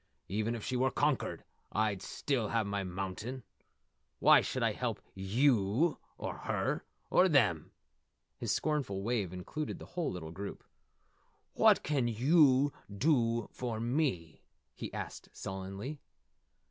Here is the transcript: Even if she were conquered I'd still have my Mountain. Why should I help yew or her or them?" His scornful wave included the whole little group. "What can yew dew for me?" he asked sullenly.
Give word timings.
Even 0.29 0.55
if 0.55 0.63
she 0.63 0.75
were 0.75 0.89
conquered 0.89 1.43
I'd 1.71 2.01
still 2.01 2.47
have 2.47 2.65
my 2.65 2.83
Mountain. 2.83 3.43
Why 4.17 4.41
should 4.41 4.63
I 4.63 4.71
help 4.71 4.99
yew 5.13 5.99
or 6.17 6.37
her 6.37 6.83
or 7.11 7.29
them?" 7.29 7.71
His 8.39 8.51
scornful 8.51 9.03
wave 9.03 9.31
included 9.31 9.77
the 9.77 9.85
whole 9.93 10.09
little 10.09 10.31
group. 10.31 10.63
"What 11.53 11.83
can 11.83 12.07
yew 12.07 12.73
dew 12.91 13.47
for 13.51 13.79
me?" 13.79 14.41
he 14.73 14.91
asked 14.91 15.29
sullenly. 15.33 15.99